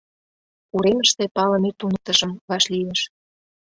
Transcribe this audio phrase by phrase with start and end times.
[0.75, 3.01] Уремыште палыме туныктышым вашлиеш.